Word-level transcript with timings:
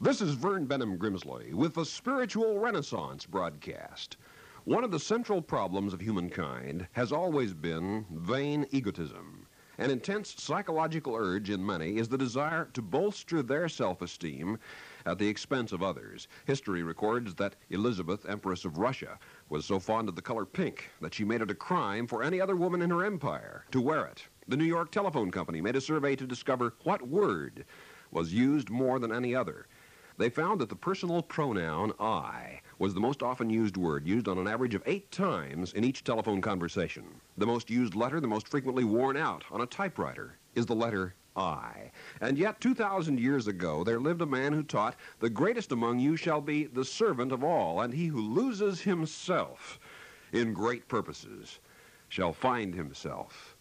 This 0.00 0.20
is 0.20 0.34
Vern 0.34 0.64
Bennom 0.68 0.96
Grimsley 0.96 1.52
with 1.52 1.74
the 1.74 1.84
Spiritual 1.84 2.60
Renaissance 2.60 3.26
broadcast. 3.26 4.16
One 4.62 4.84
of 4.84 4.92
the 4.92 5.00
central 5.00 5.42
problems 5.42 5.92
of 5.92 6.00
humankind 6.00 6.86
has 6.92 7.10
always 7.10 7.52
been 7.52 8.06
vain 8.08 8.64
egotism. 8.70 9.48
An 9.76 9.90
intense 9.90 10.36
psychological 10.38 11.16
urge 11.16 11.50
in 11.50 11.66
many 11.66 11.96
is 11.96 12.08
the 12.08 12.16
desire 12.16 12.68
to 12.74 12.80
bolster 12.80 13.42
their 13.42 13.68
self 13.68 14.00
esteem 14.00 14.60
at 15.04 15.18
the 15.18 15.26
expense 15.26 15.72
of 15.72 15.82
others. 15.82 16.28
History 16.44 16.84
records 16.84 17.34
that 17.34 17.56
Elizabeth, 17.68 18.24
Empress 18.28 18.64
of 18.64 18.78
Russia, 18.78 19.18
was 19.48 19.64
so 19.64 19.80
fond 19.80 20.08
of 20.08 20.14
the 20.14 20.22
color 20.22 20.44
pink 20.44 20.90
that 21.00 21.12
she 21.12 21.24
made 21.24 21.40
it 21.40 21.50
a 21.50 21.56
crime 21.56 22.06
for 22.06 22.22
any 22.22 22.40
other 22.40 22.54
woman 22.54 22.82
in 22.82 22.90
her 22.90 23.04
empire 23.04 23.64
to 23.72 23.80
wear 23.80 24.06
it. 24.06 24.28
The 24.46 24.56
New 24.56 24.64
York 24.64 24.92
Telephone 24.92 25.32
Company 25.32 25.60
made 25.60 25.74
a 25.74 25.80
survey 25.80 26.14
to 26.14 26.24
discover 26.24 26.74
what 26.84 27.08
word 27.08 27.64
was 28.12 28.32
used 28.32 28.70
more 28.70 29.00
than 29.00 29.12
any 29.12 29.34
other. 29.34 29.66
They 30.18 30.30
found 30.30 30.60
that 30.60 30.68
the 30.68 30.74
personal 30.74 31.22
pronoun 31.22 31.92
I 32.00 32.60
was 32.76 32.92
the 32.92 33.00
most 33.00 33.22
often 33.22 33.50
used 33.50 33.76
word, 33.76 34.04
used 34.04 34.26
on 34.26 34.36
an 34.36 34.48
average 34.48 34.74
of 34.74 34.82
eight 34.84 35.12
times 35.12 35.72
in 35.72 35.84
each 35.84 36.02
telephone 36.02 36.40
conversation. 36.40 37.04
The 37.36 37.46
most 37.46 37.70
used 37.70 37.94
letter, 37.94 38.18
the 38.18 38.26
most 38.26 38.48
frequently 38.48 38.82
worn 38.82 39.16
out 39.16 39.44
on 39.48 39.60
a 39.60 39.66
typewriter, 39.66 40.36
is 40.56 40.66
the 40.66 40.74
letter 40.74 41.14
I. 41.36 41.92
And 42.20 42.36
yet, 42.36 42.60
2,000 42.60 43.20
years 43.20 43.46
ago, 43.46 43.84
there 43.84 44.00
lived 44.00 44.20
a 44.20 44.26
man 44.26 44.52
who 44.52 44.64
taught, 44.64 44.96
The 45.20 45.30
greatest 45.30 45.70
among 45.70 46.00
you 46.00 46.16
shall 46.16 46.40
be 46.40 46.64
the 46.64 46.84
servant 46.84 47.30
of 47.30 47.44
all, 47.44 47.80
and 47.80 47.94
he 47.94 48.08
who 48.08 48.20
loses 48.20 48.80
himself 48.80 49.78
in 50.32 50.52
great 50.52 50.88
purposes 50.88 51.60
shall 52.08 52.32
find 52.32 52.74
himself 52.74 53.56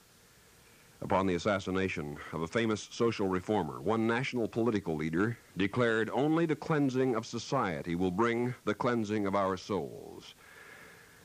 upon 1.01 1.27
the 1.27 1.35
assassination 1.35 2.17
of 2.33 2.41
a 2.41 2.47
famous 2.47 2.87
social 2.91 3.27
reformer, 3.27 3.81
one 3.81 4.07
national 4.07 4.47
political 4.47 4.95
leader 4.95 5.37
declared 5.55 6.09
only 6.11 6.45
the 6.45 6.55
cleansing 6.55 7.15
of 7.15 7.25
society 7.25 7.95
will 7.95 8.11
bring 8.11 8.53
the 8.65 8.73
cleansing 8.73 9.27
of 9.27 9.35
our 9.35 9.57
souls. 9.57 10.35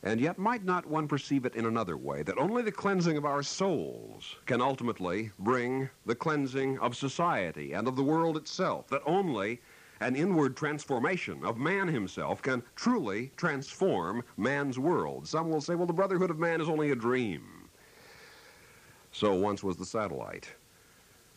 And 0.02 0.20
yet, 0.20 0.36
might 0.36 0.64
not 0.64 0.86
one 0.86 1.06
perceive 1.06 1.44
it 1.44 1.54
in 1.54 1.64
another 1.64 1.96
way, 1.96 2.22
that 2.24 2.36
only 2.36 2.62
the 2.62 2.72
cleansing 2.72 3.16
of 3.16 3.24
our 3.24 3.42
souls 3.42 4.36
can 4.46 4.60
ultimately 4.60 5.30
bring 5.38 5.88
the 6.04 6.14
cleansing 6.16 6.78
of 6.80 6.96
society 6.96 7.72
and 7.72 7.86
of 7.86 7.94
the 7.94 8.02
world 8.02 8.36
itself, 8.36 8.88
that 8.88 9.02
only 9.06 9.60
an 10.00 10.16
inward 10.16 10.56
transformation 10.56 11.44
of 11.44 11.56
man 11.56 11.86
himself 11.86 12.42
can 12.42 12.64
truly 12.74 13.30
transform 13.36 14.24
man's 14.36 14.78
world. 14.78 15.28
Some 15.28 15.48
will 15.48 15.60
say, 15.60 15.76
well, 15.76 15.86
the 15.86 15.92
brotherhood 15.92 16.30
of 16.30 16.38
man 16.40 16.60
is 16.60 16.68
only 16.68 16.90
a 16.90 16.96
dream. 16.96 17.61
So 19.14 19.34
once 19.34 19.62
was 19.62 19.76
the 19.76 19.84
satellite, 19.84 20.48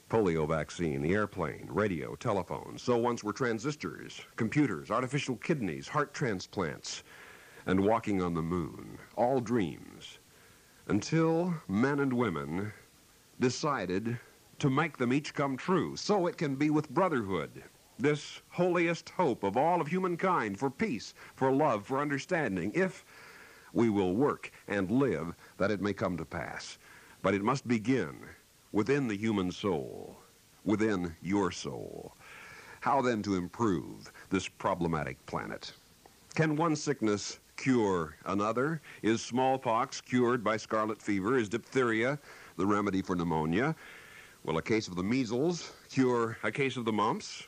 polio 0.09 0.47
vaccine, 0.47 1.01
the 1.01 1.13
airplane, 1.13 1.67
radio, 1.69 2.15
telephone. 2.15 2.77
So 2.77 2.97
once 2.97 3.21
were 3.21 3.33
transistors, 3.33 4.21
computers, 4.37 4.89
artificial 4.89 5.35
kidneys, 5.35 5.89
heart 5.89 6.13
transplants, 6.13 7.03
and 7.65 7.81
walking 7.81 8.21
on 8.21 8.33
the 8.33 8.41
moon. 8.41 8.97
All 9.17 9.41
dreams. 9.41 10.19
Until 10.87 11.53
men 11.67 11.99
and 11.99 12.13
women 12.13 12.71
decided 13.41 14.17
to 14.59 14.69
make 14.69 14.97
them 14.97 15.11
each 15.11 15.33
come 15.33 15.57
true. 15.57 15.97
So 15.97 16.27
it 16.27 16.37
can 16.37 16.55
be 16.55 16.69
with 16.69 16.89
brotherhood. 16.89 17.61
This 17.99 18.41
holiest 18.47 19.09
hope 19.09 19.43
of 19.43 19.57
all 19.57 19.81
of 19.81 19.87
humankind 19.87 20.57
for 20.57 20.69
peace, 20.69 21.13
for 21.35 21.51
love, 21.51 21.85
for 21.85 21.99
understanding, 21.99 22.71
if 22.73 23.03
we 23.73 23.89
will 23.89 24.15
work 24.15 24.49
and 24.69 24.89
live 24.89 25.35
that 25.57 25.71
it 25.71 25.81
may 25.81 25.91
come 25.91 26.15
to 26.15 26.23
pass. 26.23 26.77
But 27.25 27.33
it 27.33 27.41
must 27.41 27.67
begin 27.67 28.19
within 28.71 29.07
the 29.07 29.17
human 29.17 29.51
soul, 29.51 30.15
within 30.63 31.15
your 31.23 31.49
soul. 31.49 32.13
How 32.81 33.01
then 33.01 33.23
to 33.23 33.33
improve 33.33 34.11
this 34.29 34.47
problematic 34.47 35.17
planet? 35.25 35.73
Can 36.35 36.55
one 36.55 36.75
sickness 36.75 37.39
cure 37.57 38.15
another? 38.25 38.79
Is 39.01 39.23
smallpox 39.23 40.01
cured 40.01 40.43
by 40.43 40.57
scarlet 40.57 41.01
fever? 41.01 41.35
Is 41.35 41.49
diphtheria 41.49 42.19
the 42.57 42.65
remedy 42.67 43.01
for 43.01 43.15
pneumonia? 43.15 43.75
Will 44.43 44.59
a 44.59 44.61
case 44.61 44.87
of 44.87 44.95
the 44.95 45.01
measles 45.01 45.71
cure 45.89 46.37
a 46.43 46.51
case 46.51 46.77
of 46.77 46.85
the 46.85 46.93
mumps? 46.93 47.47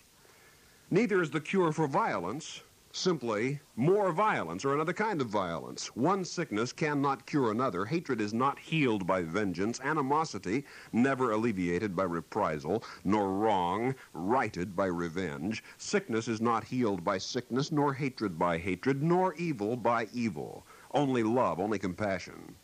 Neither 0.90 1.22
is 1.22 1.30
the 1.30 1.40
cure 1.40 1.72
for 1.72 1.86
violence 1.86 2.64
simply 2.98 3.60
more 3.76 4.12
violence 4.12 4.66
or 4.66 4.74
another 4.74 4.92
kind 4.92 5.22
of 5.22 5.28
violence. 5.28 5.96
One 5.96 6.26
sickness 6.26 6.74
cannot 6.74 7.28
cure 7.28 7.52
another. 7.52 7.86
Hatred 7.86 8.20
is 8.20 8.34
not 8.34 8.58
healed 8.58 9.06
by 9.06 9.22
vengeance. 9.22 9.80
Animosity 9.82 10.66
never 10.92 11.32
alleviated 11.32 11.96
by 11.96 12.04
reprisal, 12.04 12.84
nor 13.04 13.34
wrong 13.34 13.94
righted 14.14 14.76
by 14.76 14.88
revenge. 14.88 15.64
Sickness 15.78 16.28
is 16.28 16.42
not 16.42 16.64
healed 16.64 17.04
by 17.04 17.20
sickness, 17.20 17.72
nor 17.72 17.94
hatred 17.94 18.40
by 18.40 18.58
hatred, 18.58 19.04
nor 19.04 19.36
evil 19.36 19.78
by 19.78 20.08
evil. 20.12 20.66
Only 20.92 21.22
love, 21.22 21.60
only 21.60 21.78
compassion. 21.78 22.56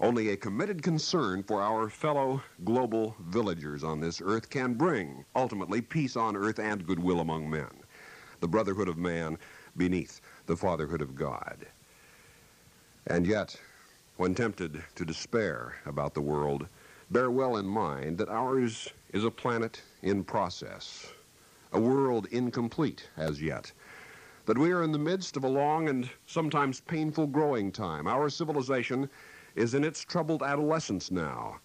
Only 0.00 0.30
a 0.30 0.36
committed 0.36 0.82
concern 0.82 1.44
for 1.44 1.62
our 1.62 1.88
fellow 1.88 2.42
global 2.64 3.14
villagers 3.20 3.84
on 3.84 4.00
this 4.00 4.20
earth 4.20 4.50
can 4.50 4.74
bring, 4.74 5.24
ultimately, 5.36 5.80
peace 5.80 6.16
on 6.16 6.36
earth 6.36 6.58
and 6.58 6.84
goodwill 6.84 7.20
among 7.20 7.48
men 7.48 7.83
the 8.44 8.48
brotherhood 8.48 8.88
of 8.88 8.98
man 8.98 9.38
beneath 9.74 10.20
the 10.44 10.54
fatherhood 10.54 11.00
of 11.00 11.14
God. 11.14 11.66
And 13.06 13.26
yet, 13.26 13.58
when 14.18 14.34
tempted 14.34 14.84
to 14.96 15.04
despair 15.06 15.76
about 15.86 16.12
the 16.12 16.20
world, 16.20 16.66
bear 17.10 17.30
well 17.30 17.56
in 17.56 17.64
mind 17.64 18.18
that 18.18 18.28
ours 18.28 18.90
is 19.14 19.24
a 19.24 19.30
planet 19.30 19.80
in 20.02 20.24
process, 20.24 21.10
a 21.72 21.80
world 21.80 22.26
incomplete 22.32 23.08
as 23.16 23.40
yet, 23.40 23.72
that 24.44 24.58
we 24.58 24.72
are 24.72 24.82
in 24.82 24.92
the 24.92 24.98
midst 24.98 25.38
of 25.38 25.44
a 25.44 25.48
long 25.48 25.88
and 25.88 26.10
sometimes 26.26 26.82
painful 26.82 27.28
growing 27.28 27.72
time. 27.72 28.06
Our 28.06 28.28
civilization 28.28 29.08
is 29.54 29.72
in 29.72 29.84
its 29.84 30.04
troubled 30.04 30.42
adolescence 30.42 31.10
now. 31.10 31.60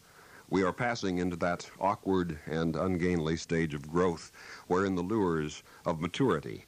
We 0.52 0.64
are 0.64 0.74
passing 0.74 1.20
into 1.20 1.36
that 1.38 1.70
awkward 1.80 2.40
and 2.48 2.76
ungainly 2.76 3.38
stage 3.38 3.76
of 3.76 3.88
growth 3.88 4.32
wherein 4.66 4.96
the 4.96 5.04
lures 5.04 5.62
of 5.86 6.02
maturity 6.02 6.66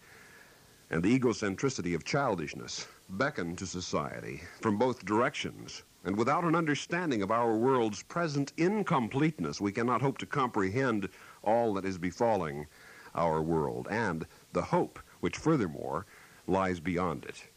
and 0.91 1.01
the 1.01 1.19
egocentricity 1.19 1.95
of 1.95 2.03
childishness 2.03 2.87
beckon 3.09 3.55
to 3.55 3.65
society 3.65 4.43
from 4.61 4.77
both 4.77 5.03
directions. 5.03 5.81
And 6.03 6.15
without 6.15 6.43
an 6.43 6.55
understanding 6.55 7.23
of 7.23 7.31
our 7.31 7.55
world's 7.55 8.03
present 8.03 8.53
incompleteness, 8.55 9.59
we 9.59 9.71
cannot 9.71 10.01
hope 10.01 10.19
to 10.19 10.27
comprehend 10.27 11.09
all 11.41 11.73
that 11.73 11.85
is 11.85 11.97
befalling 11.97 12.67
our 13.15 13.41
world 13.41 13.87
and 13.89 14.27
the 14.53 14.61
hope 14.61 14.99
which, 15.21 15.37
furthermore, 15.37 16.05
lies 16.45 16.79
beyond 16.79 17.25
it. 17.25 17.47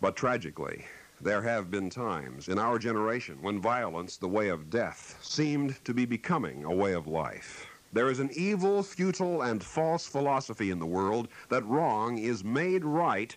But 0.00 0.14
tragically, 0.14 0.84
there 1.20 1.42
have 1.42 1.70
been 1.70 1.90
times 1.90 2.48
in 2.48 2.58
our 2.58 2.78
generation 2.78 3.38
when 3.42 3.60
violence, 3.60 4.16
the 4.16 4.28
way 4.28 4.48
of 4.48 4.70
death, 4.70 5.18
seemed 5.20 5.84
to 5.84 5.92
be 5.92 6.06
becoming 6.06 6.64
a 6.64 6.74
way 6.74 6.92
of 6.92 7.06
life. 7.08 7.66
There 7.92 8.10
is 8.10 8.20
an 8.20 8.30
evil, 8.34 8.82
futile, 8.82 9.42
and 9.42 9.64
false 9.64 10.06
philosophy 10.06 10.70
in 10.70 10.78
the 10.78 10.86
world 10.86 11.28
that 11.48 11.64
wrong 11.66 12.18
is 12.18 12.44
made 12.44 12.84
right 12.84 13.36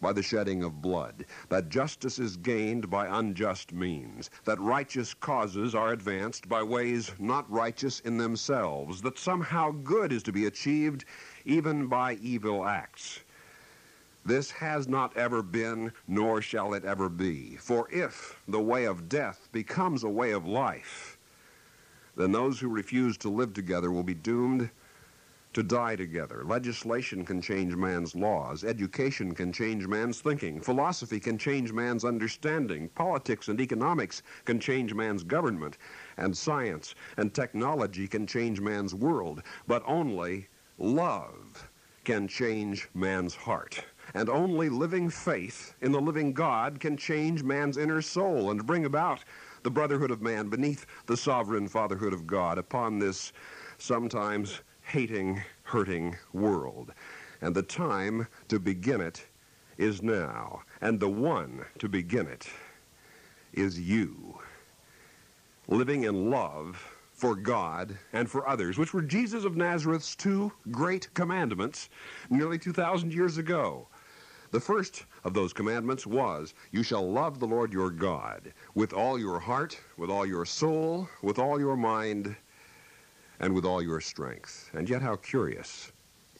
by 0.00 0.12
the 0.12 0.22
shedding 0.22 0.62
of 0.62 0.80
blood, 0.80 1.24
that 1.48 1.68
justice 1.68 2.18
is 2.18 2.36
gained 2.36 2.88
by 2.88 3.06
unjust 3.18 3.72
means, 3.72 4.30
that 4.44 4.60
righteous 4.60 5.14
causes 5.14 5.74
are 5.74 5.92
advanced 5.92 6.48
by 6.48 6.62
ways 6.62 7.12
not 7.18 7.50
righteous 7.50 8.00
in 8.00 8.16
themselves, 8.16 9.02
that 9.02 9.18
somehow 9.18 9.70
good 9.70 10.12
is 10.12 10.22
to 10.22 10.32
be 10.32 10.46
achieved 10.46 11.04
even 11.44 11.86
by 11.86 12.14
evil 12.14 12.64
acts. 12.64 13.20
This 14.28 14.50
has 14.50 14.86
not 14.88 15.16
ever 15.16 15.42
been, 15.42 15.90
nor 16.06 16.42
shall 16.42 16.74
it 16.74 16.84
ever 16.84 17.08
be. 17.08 17.56
For 17.56 17.88
if 17.90 18.38
the 18.46 18.60
way 18.60 18.84
of 18.84 19.08
death 19.08 19.48
becomes 19.52 20.04
a 20.04 20.08
way 20.10 20.32
of 20.32 20.46
life, 20.46 21.16
then 22.14 22.30
those 22.30 22.60
who 22.60 22.68
refuse 22.68 23.16
to 23.18 23.30
live 23.30 23.54
together 23.54 23.90
will 23.90 24.02
be 24.02 24.12
doomed 24.12 24.68
to 25.54 25.62
die 25.62 25.96
together. 25.96 26.44
Legislation 26.44 27.24
can 27.24 27.40
change 27.40 27.74
man's 27.74 28.14
laws. 28.14 28.64
Education 28.64 29.34
can 29.34 29.50
change 29.50 29.86
man's 29.86 30.20
thinking. 30.20 30.60
Philosophy 30.60 31.18
can 31.18 31.38
change 31.38 31.72
man's 31.72 32.04
understanding. 32.04 32.90
Politics 32.90 33.48
and 33.48 33.58
economics 33.62 34.22
can 34.44 34.60
change 34.60 34.92
man's 34.92 35.24
government. 35.24 35.78
And 36.18 36.36
science 36.36 36.94
and 37.16 37.32
technology 37.32 38.06
can 38.06 38.26
change 38.26 38.60
man's 38.60 38.94
world. 38.94 39.42
But 39.66 39.82
only 39.86 40.48
love 40.76 41.70
can 42.04 42.28
change 42.28 42.90
man's 42.92 43.34
heart. 43.34 43.82
And 44.14 44.28
only 44.28 44.68
living 44.68 45.10
faith 45.10 45.74
in 45.80 45.92
the 45.92 46.00
living 46.00 46.32
God 46.32 46.80
can 46.80 46.96
change 46.96 47.42
man's 47.42 47.76
inner 47.76 48.00
soul 48.00 48.50
and 48.50 48.66
bring 48.66 48.84
about 48.84 49.24
the 49.62 49.70
brotherhood 49.70 50.10
of 50.10 50.22
man 50.22 50.48
beneath 50.48 50.86
the 51.06 51.16
sovereign 51.16 51.68
fatherhood 51.68 52.12
of 52.12 52.26
God 52.26 52.58
upon 52.58 52.98
this 52.98 53.32
sometimes 53.76 54.60
hating, 54.82 55.42
hurting 55.62 56.16
world. 56.32 56.92
And 57.40 57.54
the 57.54 57.62
time 57.62 58.26
to 58.48 58.58
begin 58.58 59.00
it 59.00 59.26
is 59.76 60.02
now. 60.02 60.62
And 60.80 60.98
the 60.98 61.08
one 61.08 61.64
to 61.78 61.88
begin 61.88 62.26
it 62.26 62.48
is 63.52 63.78
you. 63.78 64.38
Living 65.68 66.04
in 66.04 66.30
love 66.30 66.82
for 67.12 67.34
God 67.34 67.98
and 68.12 68.30
for 68.30 68.48
others, 68.48 68.78
which 68.78 68.94
were 68.94 69.02
Jesus 69.02 69.44
of 69.44 69.56
Nazareth's 69.56 70.14
two 70.14 70.52
great 70.70 71.12
commandments 71.14 71.90
nearly 72.30 72.58
2,000 72.58 73.12
years 73.12 73.38
ago. 73.38 73.88
The 74.50 74.60
first 74.60 75.04
of 75.24 75.34
those 75.34 75.52
commandments 75.52 76.06
was, 76.06 76.54
You 76.72 76.82
shall 76.82 77.10
love 77.10 77.38
the 77.38 77.46
Lord 77.46 77.70
your 77.70 77.90
God 77.90 78.54
with 78.74 78.94
all 78.94 79.18
your 79.18 79.38
heart, 79.38 79.78
with 79.98 80.08
all 80.08 80.24
your 80.24 80.46
soul, 80.46 81.06
with 81.22 81.38
all 81.38 81.60
your 81.60 81.76
mind, 81.76 82.34
and 83.40 83.54
with 83.54 83.66
all 83.66 83.82
your 83.82 84.00
strength. 84.00 84.70
And 84.72 84.88
yet, 84.88 85.02
how 85.02 85.16
curious, 85.16 85.92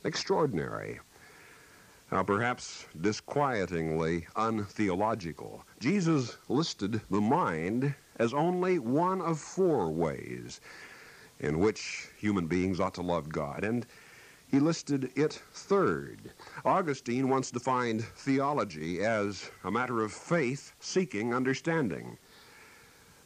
extraordinary, 0.04 1.00
how 2.06 2.22
perhaps 2.22 2.86
disquietingly 2.98 4.26
untheological. 4.36 5.66
Jesus 5.78 6.38
listed 6.48 7.02
the 7.10 7.20
mind 7.20 7.94
as 8.16 8.32
only 8.32 8.78
one 8.78 9.20
of 9.20 9.38
four 9.38 9.90
ways 9.90 10.62
in 11.40 11.58
which 11.58 12.08
human 12.16 12.46
beings 12.46 12.80
ought 12.80 12.94
to 12.94 13.02
love 13.02 13.28
God. 13.28 13.64
And 13.64 13.86
he 14.50 14.58
listed 14.58 15.12
it 15.14 15.42
third. 15.52 16.32
Augustine 16.64 17.28
once 17.28 17.50
defined 17.50 18.02
theology 18.02 19.04
as 19.04 19.50
a 19.64 19.70
matter 19.70 20.02
of 20.02 20.12
faith 20.12 20.72
seeking 20.80 21.34
understanding. 21.34 22.16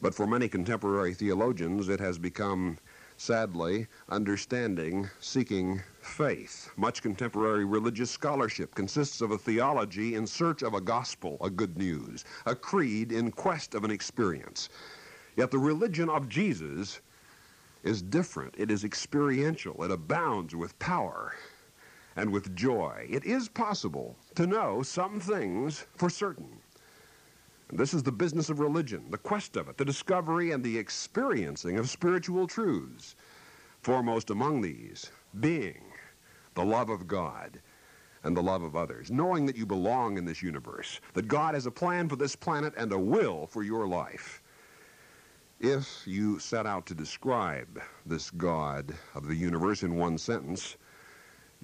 But 0.01 0.15
for 0.17 0.27
many 0.27 0.49
contemporary 0.49 1.15
theologians, 1.15 1.89
it 1.89 2.01
has 2.01 2.19
become, 2.19 2.77
sadly, 3.17 3.87
understanding 4.09 5.09
seeking 5.21 5.81
faith. 6.01 6.71
Much 6.77 7.03
contemporary 7.03 7.65
religious 7.65 8.11
scholarship 8.11 8.75
consists 8.75 9.21
of 9.21 9.31
a 9.31 9.39
theology 9.39 10.17
in 10.17 10.27
search 10.27 10.63
of 10.63 10.75
a 10.75 10.81
gospel, 10.81 11.37
a 11.41 11.49
good 11.49 11.79
news, 11.79 12.25
a 12.47 12.57
creed 12.57 13.13
in 13.13 13.31
quest 13.31 13.77
of 13.77 13.85
an 13.85 13.93
experience. 13.93 14.71
Yet 15.37 15.53
the 15.53 15.59
religion 15.59 16.09
of 16.09 16.29
Jesus 16.29 17.01
is 17.83 18.03
different. 18.03 18.55
It 18.59 18.71
is 18.71 18.85
experiential. 18.85 19.83
It 19.85 19.91
abounds 19.91 20.55
with 20.55 20.79
power 20.79 21.35
and 22.17 22.31
with 22.31 22.55
joy. 22.55 23.07
It 23.09 23.25
is 23.25 23.49
possible 23.49 24.17
to 24.35 24.47
know 24.47 24.83
some 24.83 25.19
things 25.19 25.87
for 25.97 26.11
certain. 26.11 26.61
This 27.73 27.95
is 27.95 28.03
the 28.03 28.13
business 28.13 28.51
of 28.51 28.61
religion, 28.61 29.07
the 29.11 29.17
quest 29.17 29.57
of 29.57 29.69
it, 29.69 29.79
the 29.79 29.85
discovery 29.85 30.51
and 30.51 30.63
the 30.63 30.77
experiencing 30.77 31.79
of 31.79 31.89
spiritual 31.89 32.47
truths. 32.47 33.17
Foremost 33.81 34.29
among 34.29 34.61
these 34.61 35.11
being 35.41 35.83
the 36.55 36.65
love 36.65 36.91
of 36.91 37.09
God 37.09 37.61
and 38.25 38.37
the 38.37 38.43
love 38.43 38.63
of 38.63 38.77
others, 38.77 39.11
knowing 39.11 39.47
that 39.47 39.57
you 39.57 39.65
belong 39.65 40.19
in 40.19 40.25
this 40.27 40.43
universe, 40.43 41.01
that 41.15 41.29
God 41.29 41.55
has 41.55 41.65
a 41.65 41.71
plan 41.71 42.09
for 42.09 42.17
this 42.17 42.37
planet 42.37 42.75
and 42.77 42.93
a 42.93 42.99
will 42.99 43.47
for 43.47 43.63
your 43.63 43.87
life. 43.87 44.43
If 45.63 46.09
you 46.09 46.41
set 46.41 46.67
out 46.67 46.87
to 46.87 46.95
describe 46.95 47.81
this 48.05 48.33
God 48.33 48.97
of 49.15 49.29
the 49.29 49.37
universe 49.37 49.85
in 49.85 49.95
one 49.95 50.19
sentence, 50.19 50.77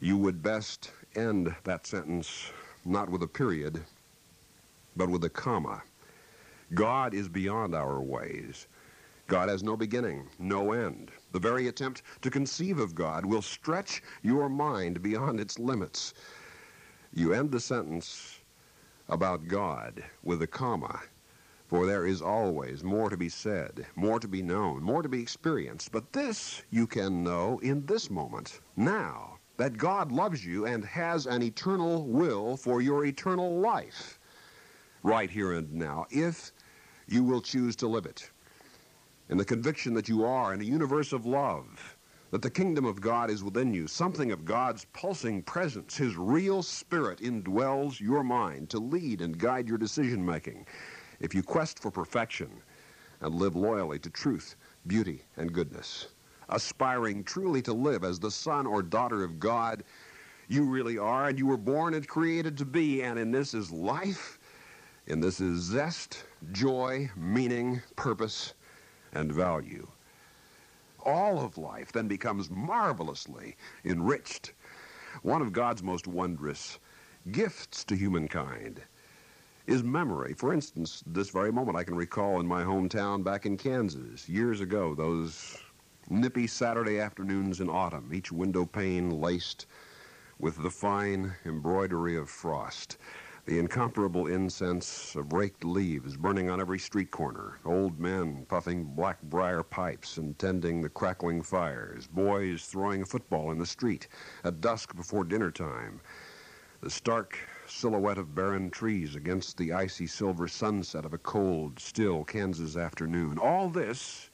you 0.00 0.16
would 0.16 0.40
best 0.40 0.92
end 1.16 1.52
that 1.64 1.84
sentence 1.84 2.52
not 2.84 3.10
with 3.10 3.24
a 3.24 3.26
period, 3.26 3.82
but 4.94 5.10
with 5.10 5.24
a 5.24 5.28
comma. 5.28 5.82
God 6.74 7.12
is 7.12 7.28
beyond 7.28 7.74
our 7.74 8.00
ways. 8.00 8.68
God 9.26 9.48
has 9.48 9.64
no 9.64 9.76
beginning, 9.76 10.28
no 10.38 10.70
end. 10.70 11.10
The 11.32 11.40
very 11.40 11.66
attempt 11.66 12.04
to 12.22 12.30
conceive 12.30 12.78
of 12.78 12.94
God 12.94 13.26
will 13.26 13.42
stretch 13.42 14.00
your 14.22 14.48
mind 14.48 15.02
beyond 15.02 15.40
its 15.40 15.58
limits. 15.58 16.14
You 17.12 17.32
end 17.32 17.50
the 17.50 17.58
sentence 17.58 18.38
about 19.08 19.48
God 19.48 20.04
with 20.22 20.40
a 20.42 20.46
comma. 20.46 21.00
For 21.68 21.84
there 21.84 22.06
is 22.06 22.22
always 22.22 22.82
more 22.82 23.10
to 23.10 23.16
be 23.18 23.28
said, 23.28 23.86
more 23.94 24.18
to 24.20 24.26
be 24.26 24.40
known, 24.40 24.82
more 24.82 25.02
to 25.02 25.08
be 25.08 25.20
experienced. 25.20 25.92
But 25.92 26.14
this 26.14 26.62
you 26.70 26.86
can 26.86 27.22
know 27.22 27.58
in 27.58 27.84
this 27.84 28.10
moment, 28.10 28.62
now, 28.74 29.36
that 29.58 29.76
God 29.76 30.10
loves 30.10 30.46
you 30.46 30.64
and 30.64 30.82
has 30.86 31.26
an 31.26 31.42
eternal 31.42 32.06
will 32.06 32.56
for 32.56 32.80
your 32.80 33.04
eternal 33.04 33.60
life, 33.60 34.18
right 35.02 35.28
here 35.28 35.52
and 35.52 35.70
now, 35.74 36.06
if 36.08 36.52
you 37.06 37.22
will 37.22 37.42
choose 37.42 37.76
to 37.76 37.86
live 37.86 38.06
it. 38.06 38.30
In 39.28 39.36
the 39.36 39.44
conviction 39.44 39.92
that 39.92 40.08
you 40.08 40.24
are 40.24 40.54
in 40.54 40.62
a 40.62 40.64
universe 40.64 41.12
of 41.12 41.26
love, 41.26 41.98
that 42.30 42.40
the 42.40 42.50
kingdom 42.50 42.86
of 42.86 43.02
God 43.02 43.28
is 43.28 43.44
within 43.44 43.74
you, 43.74 43.86
something 43.88 44.32
of 44.32 44.46
God's 44.46 44.86
pulsing 44.94 45.42
presence, 45.42 45.98
His 45.98 46.16
real 46.16 46.62
spirit 46.62 47.18
indwells 47.18 48.00
your 48.00 48.24
mind 48.24 48.70
to 48.70 48.78
lead 48.78 49.20
and 49.20 49.36
guide 49.36 49.68
your 49.68 49.76
decision 49.76 50.24
making. 50.24 50.66
If 51.20 51.34
you 51.34 51.42
quest 51.42 51.80
for 51.80 51.90
perfection 51.90 52.62
and 53.20 53.34
live 53.34 53.56
loyally 53.56 53.98
to 54.00 54.10
truth, 54.10 54.54
beauty, 54.86 55.24
and 55.36 55.52
goodness, 55.52 56.08
aspiring 56.48 57.24
truly 57.24 57.60
to 57.62 57.72
live 57.72 58.04
as 58.04 58.20
the 58.20 58.30
son 58.30 58.66
or 58.66 58.82
daughter 58.82 59.24
of 59.24 59.40
God 59.40 59.82
you 60.46 60.64
really 60.64 60.96
are, 60.96 61.28
and 61.28 61.38
you 61.38 61.46
were 61.46 61.56
born 61.56 61.92
and 61.94 62.06
created 62.08 62.56
to 62.58 62.64
be, 62.64 63.02
and 63.02 63.18
in 63.18 63.30
this 63.30 63.52
is 63.52 63.70
life, 63.70 64.38
in 65.06 65.20
this 65.20 65.40
is 65.40 65.60
zest, 65.60 66.24
joy, 66.52 67.10
meaning, 67.16 67.82
purpose, 67.96 68.54
and 69.12 69.32
value. 69.32 69.86
All 71.00 71.40
of 71.40 71.58
life 71.58 71.92
then 71.92 72.08
becomes 72.08 72.48
marvelously 72.50 73.56
enriched. 73.84 74.52
One 75.22 75.42
of 75.42 75.52
God's 75.52 75.82
most 75.82 76.06
wondrous 76.06 76.78
gifts 77.30 77.84
to 77.84 77.96
humankind 77.96 78.82
is 79.68 79.84
memory. 79.84 80.32
For 80.32 80.54
instance, 80.54 81.04
this 81.06 81.28
very 81.28 81.52
moment 81.52 81.76
I 81.76 81.84
can 81.84 81.94
recall 81.94 82.40
in 82.40 82.46
my 82.46 82.64
hometown 82.64 83.22
back 83.22 83.44
in 83.44 83.58
Kansas 83.58 84.26
years 84.26 84.62
ago, 84.62 84.94
those 84.94 85.58
nippy 86.08 86.46
Saturday 86.46 86.98
afternoons 86.98 87.60
in 87.60 87.68
autumn, 87.68 88.10
each 88.14 88.32
window 88.32 88.64
pane 88.64 89.10
laced 89.10 89.66
with 90.38 90.62
the 90.62 90.70
fine 90.70 91.34
embroidery 91.44 92.16
of 92.16 92.30
frost, 92.30 92.96
the 93.44 93.58
incomparable 93.58 94.28
incense 94.28 95.14
of 95.14 95.34
raked 95.34 95.62
leaves 95.64 96.16
burning 96.16 96.48
on 96.48 96.62
every 96.62 96.78
street 96.78 97.10
corner, 97.10 97.58
old 97.66 98.00
men 98.00 98.46
puffing 98.48 98.84
black 98.84 99.20
briar 99.24 99.62
pipes 99.62 100.16
and 100.16 100.38
tending 100.38 100.80
the 100.80 100.88
crackling 100.88 101.42
fires, 101.42 102.06
boys 102.06 102.64
throwing 102.64 103.02
a 103.02 103.06
football 103.06 103.50
in 103.50 103.58
the 103.58 103.66
street 103.66 104.08
at 104.44 104.62
dusk 104.62 104.96
before 104.96 105.24
dinner 105.24 105.50
time, 105.50 106.00
the 106.80 106.88
stark 106.88 107.36
silhouette 107.70 108.18
of 108.18 108.34
barren 108.34 108.70
trees 108.70 109.14
against 109.14 109.56
the 109.56 109.72
icy 109.72 110.06
silver 110.06 110.48
sunset 110.48 111.04
of 111.04 111.12
a 111.12 111.18
cold, 111.18 111.78
still 111.78 112.24
Kansas 112.24 112.76
afternoon. 112.76 113.38
All 113.38 113.68
this, 113.68 114.30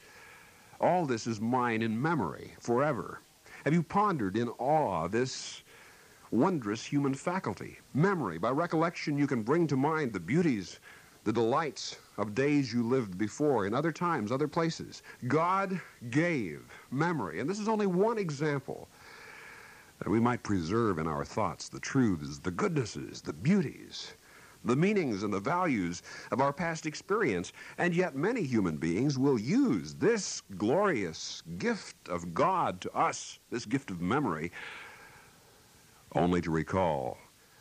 all 0.81 1.05
this 1.05 1.27
is 1.27 1.41
mine 1.41 1.83
in 1.83 2.01
memory 2.01 2.55
forever. 2.61 3.21
Have 3.65 3.75
you 3.75 3.83
pondered 3.83 4.37
in 4.37 4.49
awe 4.59 5.09
this 5.09 5.63
wondrous 6.31 6.85
human 6.85 7.15
faculty? 7.15 7.79
Memory. 7.93 8.39
By 8.39 8.51
recollection, 8.51 9.19
you 9.19 9.27
can 9.27 9.43
bring 9.43 9.67
to 9.67 9.77
mind 9.77 10.13
the 10.13 10.21
beauties, 10.21 10.79
the 11.25 11.33
delights 11.33 11.99
of 12.19 12.35
days 12.35 12.73
you 12.73 12.83
lived 12.83 13.19
before 13.19 13.67
in 13.67 13.75
other 13.75 13.91
times, 13.91 14.31
other 14.31 14.49
places. 14.49 15.03
God 15.27 15.81
gave 16.11 16.63
memory. 16.91 17.41
And 17.41 17.51
this 17.51 17.59
is 17.59 17.69
only 17.69 17.87
one 17.87 18.19
example 18.19 18.89
that 20.05 20.11
we 20.11 20.21
might 20.21 20.43
preserve 20.43 20.99
in 20.99 21.07
our 21.07 21.25
thoughts 21.25 21.71
the 21.71 21.81
truths, 21.81 22.39
the 22.39 22.51
goodnesses, 22.51 23.23
the 23.23 23.33
beauties, 23.33 24.13
the 24.63 24.77
meanings 24.77 25.23
and 25.23 25.33
the 25.33 25.41
values 25.41 26.03
of 26.31 26.43
our 26.43 26.53
past 26.53 26.85
experience. 26.85 27.55
And 27.79 27.95
yet 27.95 28.15
many 28.15 28.43
human 28.43 28.77
beings 28.77 29.19
will 29.19 29.41
use 29.41 29.95
this 29.95 30.43
glorious 30.59 31.43
gift 31.57 31.97
of 32.09 32.35
God 32.35 32.83
to 32.83 32.93
us, 32.95 33.39
this 33.51 33.65
gift 33.65 33.91
of 33.91 34.03
memory, 34.03 34.53
only 36.15 36.43
to 36.43 36.51
recall 36.51 37.17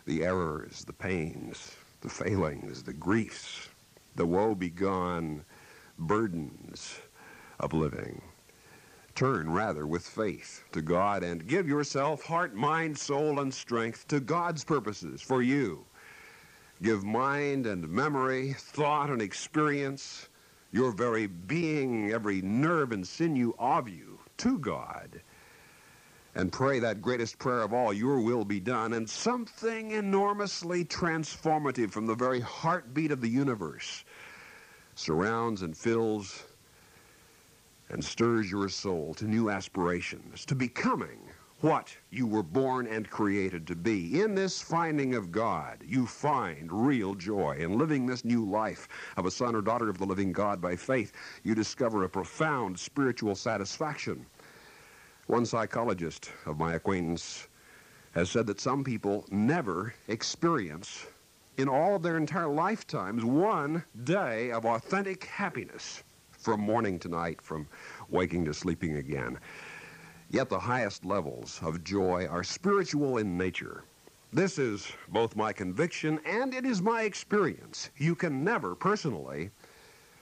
the 0.06 0.26
errors, 0.26 0.84
the 0.86 0.94
pains, 0.94 1.76
the 2.02 2.10
failings, 2.10 2.84
the 2.84 2.94
griefs, 2.94 3.70
the 4.18 4.26
woe-begone 4.26 5.46
burdens 5.98 7.00
of 7.62 7.72
living. 7.72 8.22
Turn 9.16 9.52
rather 9.52 9.86
with 9.86 10.08
faith 10.08 10.64
to 10.72 10.82
God 10.82 11.24
and 11.24 11.48
give 11.48 11.68
yourself 11.68 12.24
heart, 12.24 12.56
mind, 12.56 12.98
soul, 12.98 13.40
and 13.40 13.54
strength 13.54 14.08
to 14.08 14.20
God's 14.20 14.64
purposes 14.64 15.22
for 15.22 15.44
you. 15.44 15.86
Give 16.82 17.04
mind 17.04 17.68
and 17.68 17.88
memory, 17.88 18.54
thought 18.54 19.12
and 19.12 19.22
experience, 19.22 20.30
your 20.72 20.92
very 20.92 21.28
being, 21.28 22.12
every 22.12 22.42
nerve 22.42 22.92
and 22.92 23.08
sinew 23.08 23.54
of 23.60 23.88
you 23.88 24.20
to 24.38 24.58
God. 24.58 25.22
And 26.34 26.52
pray 26.52 26.80
that 26.80 27.02
greatest 27.02 27.38
prayer 27.38 27.62
of 27.62 27.72
all, 27.72 27.94
your 27.94 28.20
will 28.20 28.44
be 28.44 28.60
done, 28.60 28.94
and 28.94 29.08
something 29.08 29.92
enormously 29.92 30.84
transformative 30.84 31.92
from 31.92 32.08
the 32.08 32.16
very 32.16 32.40
heartbeat 32.40 33.12
of 33.12 33.22
the 33.22 33.30
universe 33.30 34.04
surrounds 34.96 35.62
and 35.62 35.78
fills 35.78 36.44
and 37.90 38.04
stirs 38.04 38.50
your 38.50 38.70
soul 38.70 39.14
to 39.14 39.26
new 39.26 39.50
aspirations, 39.50 40.46
to 40.46 40.56
becoming 40.56 41.20
what 41.64 41.96
you 42.10 42.28
were 42.28 42.44
born 42.44 42.88
and 42.88 43.10
created 43.10 43.66
to 43.66 43.76
be. 43.76 44.22
In 44.22 44.36
this 44.36 44.62
finding 44.62 45.16
of 45.16 45.32
God, 45.32 45.82
you 45.86 46.06
find 46.06 46.70
real 46.70 47.16
joy. 47.16 47.56
In 47.58 47.78
living 47.78 48.06
this 48.06 48.26
new 48.26 48.44
life 48.44 48.90
of 49.16 49.26
a 49.26 49.32
son 49.32 49.56
or 49.56 49.62
daughter 49.62 49.90
of 49.90 49.98
the 49.98 50.06
living 50.06 50.34
God 50.34 50.60
by 50.60 50.76
faith, 50.76 51.14
you 51.44 51.56
discover 51.56 52.04
a 52.04 52.10
profound 52.10 52.78
spiritual 52.78 53.34
satisfaction. 53.34 54.26
One 55.28 55.46
psychologist 55.46 56.32
of 56.46 56.58
my 56.58 56.74
acquaintance 56.74 57.48
has 58.12 58.30
said 58.30 58.46
that 58.48 58.60
some 58.60 58.84
people 58.84 59.26
never 59.32 59.94
experience 60.10 61.08
in 61.58 61.70
all 61.70 61.96
of 61.96 62.04
their 62.04 62.18
entire 62.18 62.48
lifetimes 62.48 63.24
one 63.24 63.86
day 64.04 64.52
of 64.52 64.66
authentic 64.66 65.24
happiness 65.24 66.04
from 66.44 66.60
morning 66.60 67.00
to 67.00 67.08
night, 67.08 67.42
from 67.42 67.68
waking 68.10 68.44
to 68.46 68.54
sleeping 68.54 68.98
again. 68.98 69.40
Yet 70.30 70.50
the 70.50 70.60
highest 70.60 71.06
levels 71.06 71.60
of 71.64 71.84
joy 71.84 72.28
are 72.28 72.44
spiritual 72.44 73.18
in 73.18 73.38
nature. 73.38 73.86
This 74.34 74.58
is 74.58 74.92
both 75.10 75.36
my 75.36 75.54
conviction 75.54 76.20
and 76.26 76.54
it 76.54 76.66
is 76.66 76.82
my 76.82 77.04
experience. 77.04 77.92
You 77.98 78.16
can 78.16 78.44
never 78.44 78.76
personally 78.76 79.52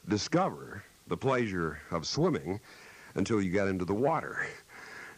discover 0.07 0.83
the 1.07 1.17
pleasure 1.17 1.79
of 1.89 2.05
swimming 2.05 2.59
until 3.15 3.41
you 3.41 3.51
get 3.51 3.67
into 3.67 3.85
the 3.85 3.93
water. 3.93 4.45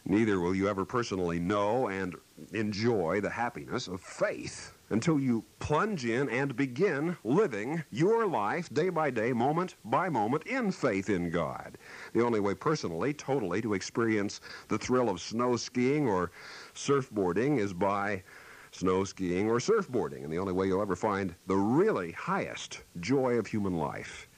Neither 0.06 0.38
will 0.38 0.54
you 0.54 0.68
ever 0.68 0.84
personally 0.84 1.40
know 1.40 1.88
and 1.88 2.14
enjoy 2.52 3.22
the 3.22 3.30
happiness 3.30 3.88
of 3.88 4.02
faith 4.02 4.74
until 4.90 5.18
you 5.18 5.44
plunge 5.60 6.04
in 6.04 6.28
and 6.28 6.54
begin 6.54 7.16
living 7.24 7.82
your 7.90 8.26
life 8.26 8.68
day 8.74 8.90
by 8.90 9.08
day, 9.08 9.32
moment 9.32 9.76
by 9.82 10.10
moment, 10.10 10.46
in 10.46 10.70
faith 10.70 11.08
in 11.08 11.30
God. 11.30 11.78
The 12.12 12.22
only 12.22 12.38
way 12.38 12.54
personally, 12.54 13.14
totally, 13.14 13.62
to 13.62 13.72
experience 13.72 14.42
the 14.68 14.76
thrill 14.76 15.08
of 15.08 15.22
snow 15.22 15.56
skiing 15.56 16.06
or 16.06 16.32
surfboarding 16.74 17.58
is 17.58 17.72
by 17.72 18.22
snow 18.72 19.04
skiing 19.04 19.48
or 19.48 19.56
surfboarding. 19.56 20.22
And 20.22 20.30
the 20.30 20.38
only 20.38 20.52
way 20.52 20.66
you'll 20.66 20.82
ever 20.82 20.96
find 20.96 21.34
the 21.46 21.56
really 21.56 22.12
highest 22.12 22.82
joy 23.00 23.38
of 23.38 23.46
human 23.46 23.78
life 23.78 24.28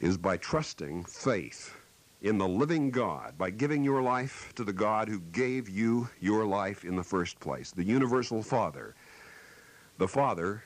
is 0.00 0.18
by 0.18 0.36
trusting 0.38 1.04
faith 1.04 1.72
in 2.26 2.38
the 2.38 2.48
living 2.48 2.90
God 2.90 3.38
by 3.38 3.50
giving 3.50 3.84
your 3.84 4.02
life 4.02 4.52
to 4.56 4.64
the 4.64 4.72
God 4.72 5.08
who 5.08 5.20
gave 5.20 5.68
you 5.68 6.08
your 6.20 6.44
life 6.44 6.84
in 6.84 6.96
the 6.96 7.04
first 7.04 7.38
place, 7.38 7.70
the 7.70 7.84
universal 7.84 8.42
Father, 8.42 8.96
the 9.98 10.08
Father 10.08 10.64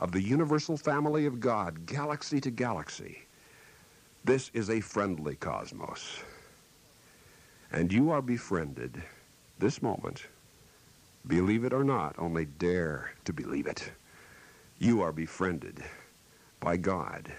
of 0.00 0.12
the 0.12 0.22
universal 0.22 0.78
family 0.78 1.26
of 1.26 1.40
God, 1.40 1.84
galaxy 1.84 2.40
to 2.40 2.50
galaxy. 2.50 3.26
This 4.24 4.50
is 4.54 4.70
a 4.70 4.80
friendly 4.80 5.36
cosmos. 5.36 6.22
And 7.70 7.92
you 7.92 8.10
are 8.10 8.22
befriended 8.22 9.02
this 9.58 9.82
moment. 9.82 10.26
Believe 11.26 11.64
it 11.64 11.74
or 11.74 11.84
not, 11.84 12.14
only 12.18 12.46
dare 12.46 13.12
to 13.26 13.32
believe 13.34 13.66
it. 13.66 13.92
You 14.78 15.02
are 15.02 15.12
befriended 15.12 15.84
by 16.60 16.78
God 16.78 17.30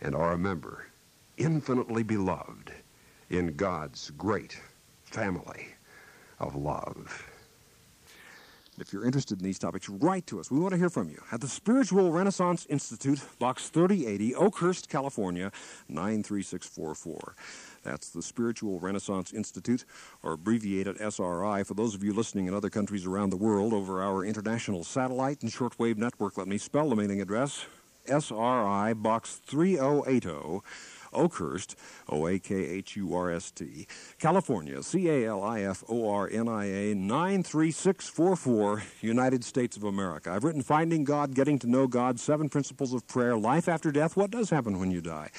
and 0.00 0.16
are 0.16 0.32
a 0.32 0.38
member 0.38 0.89
infinitely 1.36 2.02
beloved 2.02 2.72
in 3.28 3.54
God's 3.54 4.10
great 4.10 4.58
family 5.04 5.68
of 6.38 6.56
love. 6.56 7.26
If 8.78 8.94
you're 8.94 9.04
interested 9.04 9.38
in 9.38 9.44
these 9.44 9.58
topics, 9.58 9.90
write 9.90 10.26
to 10.28 10.40
us. 10.40 10.50
We 10.50 10.58
want 10.58 10.72
to 10.72 10.78
hear 10.78 10.88
from 10.88 11.10
you 11.10 11.22
at 11.30 11.42
the 11.42 11.48
Spiritual 11.48 12.12
Renaissance 12.12 12.66
Institute, 12.70 13.20
Box 13.38 13.68
3080, 13.68 14.34
Oakhurst, 14.34 14.88
California, 14.88 15.52
93644. 15.90 17.34
That's 17.82 18.08
the 18.08 18.22
Spiritual 18.22 18.78
Renaissance 18.80 19.34
Institute, 19.34 19.84
or 20.22 20.32
abbreviated 20.32 20.98
SRI. 20.98 21.62
For 21.62 21.74
those 21.74 21.94
of 21.94 22.02
you 22.02 22.14
listening 22.14 22.46
in 22.46 22.54
other 22.54 22.70
countries 22.70 23.04
around 23.04 23.30
the 23.30 23.36
world 23.36 23.74
over 23.74 24.02
our 24.02 24.24
international 24.24 24.82
satellite 24.82 25.42
and 25.42 25.52
shortwave 25.52 25.98
network, 25.98 26.38
let 26.38 26.48
me 26.48 26.56
spell 26.56 26.88
the 26.88 26.96
mailing 26.96 27.20
address 27.20 27.66
SRI 28.08 28.94
Box 28.94 29.40
3080. 29.44 30.60
Oakhurst, 31.12 31.76
O 32.08 32.26
A 32.26 32.38
K 32.38 32.54
H 32.54 32.96
U 32.96 33.14
R 33.14 33.30
S 33.30 33.50
T, 33.50 33.86
California, 34.18 34.82
C 34.82 35.08
A 35.08 35.28
L 35.28 35.42
I 35.42 35.60
F 35.62 35.82
O 35.88 36.10
R 36.10 36.28
N 36.30 36.48
I 36.48 36.66
A 36.66 36.94
93644, 36.94 38.82
United 39.00 39.44
States 39.44 39.76
of 39.76 39.84
America. 39.84 40.30
I've 40.30 40.44
written 40.44 40.62
Finding 40.62 41.04
God, 41.04 41.34
Getting 41.34 41.58
to 41.60 41.66
Know 41.66 41.86
God, 41.86 42.20
Seven 42.20 42.48
Principles 42.48 42.92
of 42.92 43.06
Prayer, 43.06 43.36
Life 43.36 43.68
After 43.68 43.90
Death, 43.90 44.16
What 44.16 44.30
Does 44.30 44.50
Happen 44.50 44.78
When 44.78 44.90
You 44.90 45.00
Die. 45.00 45.30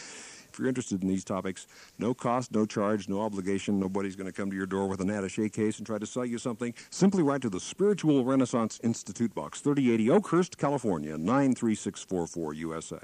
You're 0.61 0.69
interested 0.69 1.01
in 1.01 1.09
these 1.09 1.23
topics, 1.25 1.65
no 1.97 2.13
cost, 2.13 2.51
no 2.51 2.67
charge, 2.67 3.09
no 3.09 3.21
obligation. 3.21 3.79
Nobody's 3.79 4.15
going 4.15 4.27
to 4.27 4.31
come 4.31 4.51
to 4.51 4.55
your 4.55 4.67
door 4.67 4.87
with 4.87 5.01
an 5.01 5.09
attache 5.09 5.49
case 5.49 5.79
and 5.79 5.87
try 5.87 5.97
to 5.97 6.05
sell 6.05 6.23
you 6.23 6.37
something. 6.37 6.75
Simply 6.91 7.23
write 7.23 7.41
to 7.41 7.49
the 7.49 7.59
Spiritual 7.59 8.23
Renaissance 8.23 8.79
Institute 8.83 9.33
Box, 9.33 9.59
3080 9.61 10.11
Oakhurst, 10.11 10.59
California, 10.59 11.17
93644 11.17 12.53
USA. 12.53 12.99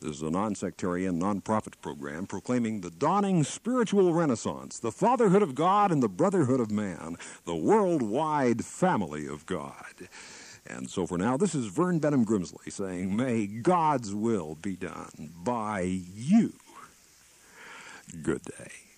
This 0.00 0.16
is 0.16 0.22
a 0.22 0.30
non-sectarian, 0.30 1.18
non-profit 1.18 1.78
program 1.82 2.26
proclaiming 2.26 2.80
the 2.80 2.90
dawning 2.90 3.44
spiritual 3.44 4.14
renaissance, 4.14 4.78
the 4.78 4.90
fatherhood 4.90 5.42
of 5.42 5.54
God 5.54 5.92
and 5.92 6.02
the 6.02 6.08
brotherhood 6.08 6.60
of 6.60 6.70
man, 6.70 7.18
the 7.44 7.54
worldwide 7.54 8.64
family 8.64 9.26
of 9.26 9.44
God. 9.44 10.08
And 10.66 10.88
so 10.88 11.06
for 11.06 11.18
now, 11.18 11.36
this 11.36 11.54
is 11.54 11.66
Vern 11.66 12.00
Bennom 12.00 12.24
Grimsley 12.24 12.72
saying, 12.72 13.14
May 13.14 13.46
God's 13.46 14.14
will 14.14 14.54
be 14.54 14.76
done 14.76 15.32
by 15.42 15.82
you. 15.82 16.54
Good 18.22 18.42
day. 18.44 18.93